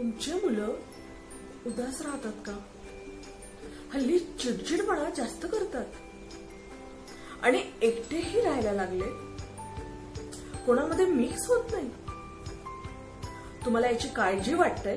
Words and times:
तुमची 0.00 0.32
मुलं 0.32 0.66
उदास 1.66 2.02
राहतात 2.02 2.32
का? 2.32 2.58
हल्ली 3.94 4.18
चिडचिडपणा 4.18 5.10
जास्त 5.10 5.46
करतात. 5.46 5.84
आणि 7.42 7.64
एकटेही 7.82 8.40
राहायला 8.40 8.72
लागले 8.72 9.04
कोणामध्ये 10.66 11.06
मिक्स 11.06 11.46
होत 11.48 11.64
नाही. 11.72 11.88
तुम्हाला 13.64 13.86
याची 13.86 14.08
काळजी 14.08 14.54
वाटते 14.54 14.96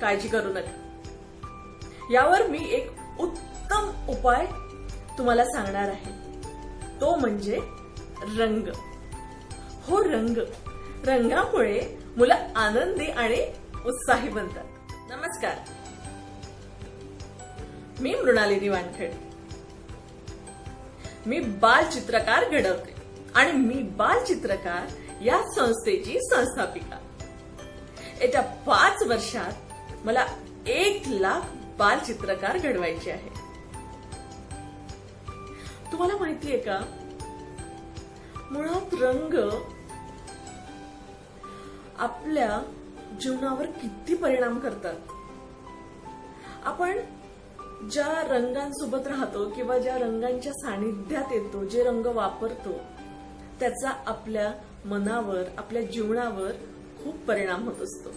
काळजी 0.00 0.28
करू 0.28 0.48
नका. 0.48 0.98
यावर 2.12 2.46
मी 2.46 2.58
एक 2.70 2.90
उत्तम 3.20 4.06
उपाय 4.08 4.46
तुम्हाला 5.18 5.44
सांगणार 5.44 5.88
आहे. 5.88 6.42
तो 7.00 7.16
म्हणजे 7.16 7.60
रंग. 8.36 8.68
हो 9.82 10.04
रंग. 10.04 10.38
रंगामुळे 11.04 11.98
मुलं 12.16 12.34
आनंदी 12.56 13.06
आणि 13.06 13.52
उत्साही 13.86 14.28
बनतात. 14.28 14.64
नमस्कार. 15.10 15.58
मी 18.00 18.14
मृणालिनी 18.14 18.68
वानखेड. 18.68 19.12
मी 21.26 21.40
बाल 21.40 21.84
चित्रकार 21.90 22.44
घडवते 22.48 22.94
आणि 23.34 23.52
मी 23.52 23.82
बाल 23.82 24.24
चित्रकार 24.24 24.86
या 25.22 25.42
संस्थेची 25.56 26.18
संस्थापिका. 26.20 26.98
येत्या 28.20 28.42
पाच 28.42 29.02
वर्षात 29.02 29.52
मला 30.06 30.26
एक 30.66 31.02
लाख 31.06 31.40
बाल 31.78 31.98
चित्रकार 31.98 32.58
घडवायचे 32.58 33.10
आहे. 33.10 33.28
तुम्हाला 35.92 36.16
माहितीये 36.16 36.58
का? 36.58 36.80
मुळात 38.50 38.94
रंग 38.94 39.50
आपल्या 42.00 42.62
जीवनावर 43.20 43.66
किती 43.66 44.14
परिणाम 44.14 44.58
करतात? 44.58 44.94
आपण 46.64 46.98
ज्या 47.90 48.22
रंगांसोबत 48.28 49.06
राहतो 49.06 49.48
किंवा 49.50 49.78
ज्या 49.78 49.98
रंगांच्या 49.98 50.52
सानिध्यात 50.52 51.32
येतो 51.32 51.64
जे 51.64 51.84
रंग 51.84 52.06
वापरतो 52.06 52.72
त्याचा 53.60 53.90
आपल्या 54.06 54.52
मनावर 54.84 55.42
आपल्या 55.58 55.82
जीवनावर 55.82 56.52
खूप 57.02 57.16
परिणाम 57.28 57.68
होत 57.68 57.80
असतो. 57.80 58.10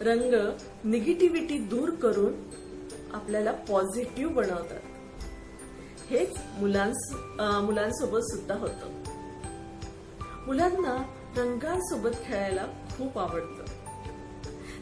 रंग 0.00 0.34
निगेटिव्हिटी 0.84 1.58
दूर 1.58 1.90
करून 1.90 2.32
आपल्याला 3.12 3.52
पॉझिटिव्ह 3.52 4.32
बनवतात. 4.32 4.80
हेच 6.10 6.36
मुलांस 6.58 7.12
मुलांसोबत 7.40 8.20
सुद्धा 8.20 8.54
होतं. 8.54 8.99
मुलांना 10.50 11.14
रंगांसोबत 11.36 12.10
खेळायला 12.24 12.66
खूप 12.98 13.18
आवडतं. 13.18 13.64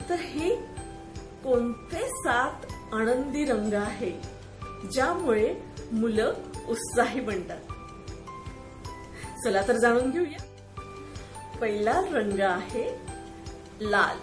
तर 0.09 0.15
हे 0.15 0.57
कोणते 1.45 2.09
सात 2.09 2.53
आनंदी 2.93 3.45
रंग 3.45 3.75
आहे 3.75 4.21
ज्यामुळे 4.93 5.55
मुलं 5.93 6.33
उत्साही 6.69 7.21
बनतात? 7.21 7.61
चला 9.45 9.63
तर 9.69 9.77
जाणून 9.77 10.11
घेऊया. 10.11 10.45
पहिला 11.61 12.01
रंग 12.13 12.41
आहे 12.41 13.01
लाल. 13.81 14.17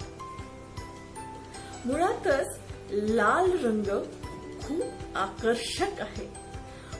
मुळातच 1.85 2.59
लाल 2.91 3.65
रंग 3.65 4.03
खूप 4.63 5.17
आकर्षक 5.17 6.01
आहे. 6.01 6.33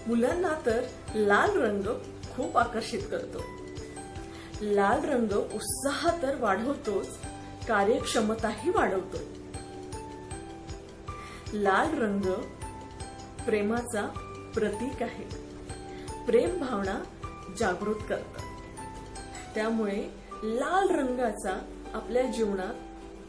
मुलांना 0.08 0.54
तर 0.66 0.84
लाल 1.16 1.62
रंग 1.62 1.84
खूप 2.36 2.58
आकर्षित 2.58 3.02
करतो. 3.12 3.55
लाल 4.62 5.10
रंग 5.10 5.32
उत्साह 5.32 6.22
तर 6.22 6.36
वाढवतोच 6.40 7.08
कार्यक्षमताही 7.68 8.70
वाढवतो. 8.70 9.18
लाल 11.54 12.00
रंग 12.00 12.34
प्रेमाचा 13.46 14.02
प्रतीक 14.54 15.04
आहे. 15.04 15.46
प्रेम 16.26 16.60
भावना 16.60 17.04
जागृत 17.58 17.96
करतात 18.10 18.42
त्यामुळे 19.56 20.10
लाल 20.44 20.96
रंगाचा 20.96 21.60
आपल्या 21.94 22.24
जीवनात 22.24 22.74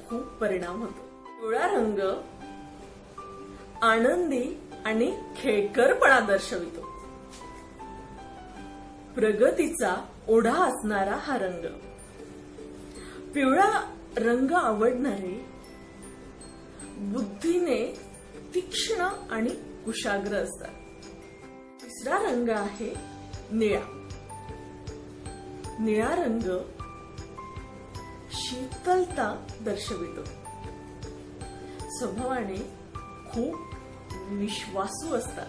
खूप 0.08 0.20
परिणाम 0.20 0.80
होतो. 0.80 1.02
पिवळा 1.40 1.66
रंग 1.66 2.22
आनंदी 3.82 4.60
आणि 4.84 5.18
खेळकरपणा 5.36 6.20
दर्शवितो. 6.20 6.95
प्रगतीचा 9.16 10.08
ओढा 10.28 10.54
असणारा 10.54 11.16
हा 11.16 11.38
रंग. 11.38 11.66
पिवळा 13.34 13.94
रंग 14.16 14.52
आवडणारे 14.52 15.46
बुद्धीने 16.98 18.00
तीक्ष्ण 18.54 19.08
आणि 19.30 19.50
कुशाग्र 19.84 20.36
असतात. 20.36 20.68
तिसरा 21.82 22.18
रंग 22.18 22.48
आहे 22.48 22.94
निळा. 23.52 24.08
निळा 25.80 26.14
रंग 26.14 26.58
शीतलता 28.32 29.46
दर्शवितो. 29.60 30.24
स्वभावाने 31.98 32.70
खूप 33.30 33.60
विश्वासू 34.28 35.14
असतात. 35.14 35.46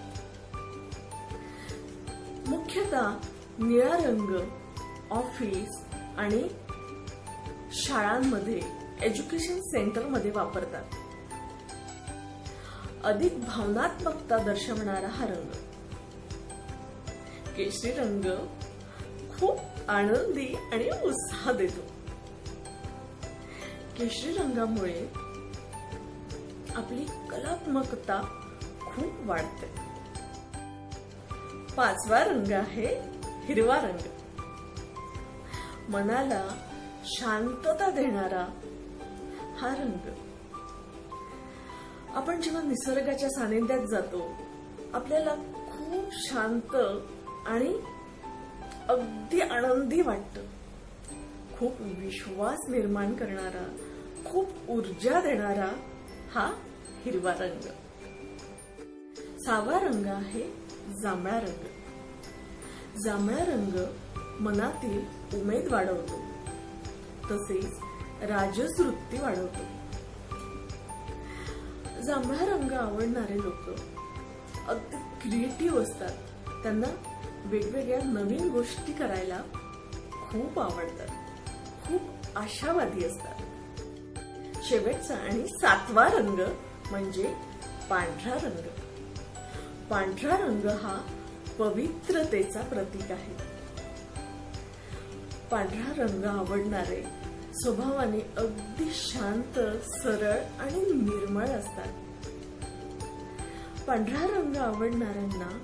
मुख्यतः 2.47 3.11
निळा 3.59 3.97
रंग 3.97 4.49
ऑफिस 5.11 5.85
आणि 6.17 6.49
शाळांमध्ये 7.71 8.61
एज्युकेशन 9.01 9.61
सेंटरमध्ये 9.61 10.31
वापरतात. 10.31 10.83
अधिक 13.03 13.45
भावनात्मकता 13.45 14.37
दर्शवणारा 14.37 15.07
हा 15.07 15.25
रंग. 15.25 15.49
केशरी 17.57 17.91
रंग 17.91 18.47
खूप 19.39 19.59
आनंदी 19.87 20.55
आणि 20.71 20.89
उत्साह 21.03 21.51
देतो. 21.51 21.81
केशरी 23.97 24.33
रंगामुळे 24.33 25.07
आपली 26.75 27.05
कलात्मकता 27.05 28.21
खूप 28.81 29.13
वाढते. 29.25 29.87
पाचवा 31.75 32.23
रंग 32.23 32.51
आहे 32.51 33.16
हिरवा 33.47 33.77
रंग. 33.77 34.07
मनाला 35.89 36.47
शांतता 37.03 37.89
देणारा 37.89 38.47
हा 39.59 39.75
रंग. 39.75 40.09
आपण 42.15 42.41
जेव्हा 42.41 42.61
निसर्गाच्या 42.61 43.29
सानिध्यात 43.29 43.87
जातो 43.87 44.31
आपल्याला 44.93 45.35
खूप 45.71 46.05
शांत 46.11 46.75
आणि 47.47 47.73
अगदी 48.89 49.41
आनंदी 49.41 50.01
वाटत. 50.01 50.39
खूप 51.59 51.73
विश्वास 51.79 52.69
निर्माण 52.69 53.13
करणारा 53.13 53.75
खूप 54.25 54.47
ऊर्जा 54.69 55.21
देणारा 55.21 55.71
हा 56.31 56.53
हिरवा 57.05 57.33
रंग. 57.39 57.61
सावा 59.37 59.79
रंग 59.79 60.05
आहे 60.05 60.53
जांभळा 61.01 61.39
रंग. 61.39 61.86
जांभळा 63.03 63.45
रंग 63.45 63.85
मनातील 64.39 64.99
उमेद 65.41 65.67
वाढवतो. 65.71 66.19
तसेच 67.31 67.73
राजस 68.21 68.79
वृत्ती 68.79 69.17
वाढवतो. 69.17 69.63
जांभळा 72.01 72.45
रंग 72.45 72.71
आवडणारे 72.71 73.37
लोक 73.37 73.69
अगदी 74.69 74.95
क्रिएटिव्ह 75.21 75.81
असतात. 75.81 76.11
त्यांना 76.63 76.87
वेगवेगळ्या 77.45 77.99
नवीन 78.03 78.49
गोष्टी 78.49 78.93
करायला 78.93 79.41
खूप 80.31 80.59
आवडतात. 80.59 81.07
खूप 81.87 82.01
आशावादी 82.35 83.05
असतात. 83.05 83.35
शेवटचा 84.63 85.15
आणि 85.15 85.47
सातवा 85.47 86.07
रंग 86.07 86.39
म्हणजे 86.91 87.35
पांढरा 87.89 88.33
रंग. 88.33 88.67
पांढरा 89.89 90.37
रंग 90.37 90.65
हा 90.65 91.16
पवित्रतेचा 91.59 92.61
प्रतीक 92.61 93.11
आहे. 93.11 93.57
पांढरा 95.51 96.03
रंग 96.03 96.23
आवडणारे 96.23 97.03
स्वभावाने 97.53 98.19
अगदी 98.37 98.89
शांत 98.93 99.59
सरळ 99.83 100.39
आणि 100.59 100.79
निर्मळ 100.79 101.45
असतात. 101.45 101.87
पांढरा 103.87 104.27
रंग 104.27 104.55
आवडणाऱ्यांना 104.55 105.59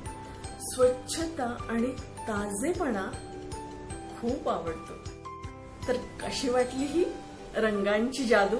स्वच्छता 0.62 1.56
आणि 1.70 1.88
ताजेपणा 2.28 3.12
खूप 4.22 4.50
आवडतो. 4.50 5.10
तर 5.88 5.94
कशी 5.94 6.50
वाटली 6.50 6.86
ही 6.86 7.06
रंगांची 7.56 8.24
जादू? 8.24 8.58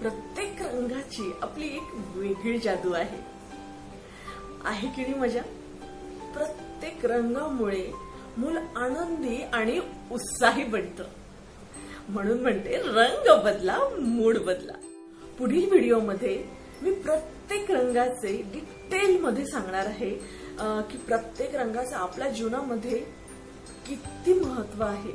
प्रत्येक 0.00 0.62
रंगाची 0.62 1.32
आपली 1.42 1.66
एक 1.66 1.94
वेगळी 2.14 2.58
जादू 2.58 2.92
आहे. 2.92 3.18
आहे 4.64 4.88
की 4.88 5.02
नाही 5.02 5.14
मजा? 5.14 5.40
प्रत्येक 6.34 7.04
रंगामुळे 7.06 7.86
मूल 8.38 8.56
आनंदी 8.56 9.42
आणि 9.52 9.78
उत्साही 10.12 10.64
बनतं. 10.64 11.04
म्हणून 12.08 12.40
म्हणते 12.42 12.76
रंग 12.86 13.28
बदला 13.44 13.78
मूड 13.98 14.38
बदला. 14.38 14.72
पुढील 15.38 15.68
व्हिडिओमध्ये 15.70 16.42
मी 16.82 16.90
प्रत्येक 16.94 17.70
रंगाचे 17.70 18.36
डिटेल 18.52 19.20
मध्ये 19.20 19.44
सांगणार 19.46 19.86
आहे 19.86 20.10
की 20.90 20.98
प्रत्येक 21.06 21.54
रंगाचा 21.56 21.98
आपल्या 21.98 22.28
जीवनामध्ये 22.28 22.98
किती 23.86 24.32
महत्त्व 24.34 24.82
आहे 24.84 25.12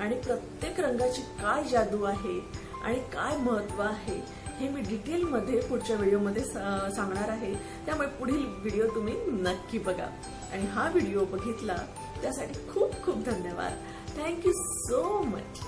आणि 0.00 0.14
प्रत्येक 0.20 0.80
रंगाची 0.80 1.22
काय 1.42 1.62
जादू 1.70 2.02
आहे 2.04 2.38
आणि 2.84 2.98
काय 3.12 3.36
महत्त्व 3.36 3.82
आहे 3.82 4.20
हे 4.58 4.68
मी 4.68 4.80
डिटेलमध्ये 4.80 5.60
पुढच्या 5.60 5.96
व्हिडिओमध्ये 5.96 6.42
सांगणार 6.44 7.28
आहे. 7.28 7.52
त्यामुळे 7.86 8.08
पुढील 8.18 8.44
व्हिडिओ 8.44 8.86
तुम्ही 8.94 9.14
नक्की 9.42 9.78
बघा. 9.78 10.06
आणि 10.52 10.66
हा 10.66 10.88
व्हिडिओ 10.90 11.24
बघितला 11.32 11.76
त्यासाठी 12.22 12.68
खूप 12.70 12.92
खूप 13.04 13.24
धन्यवाद. 13.24 13.72
Thank you 14.16 14.52
so 14.52 15.02
much 15.24 15.60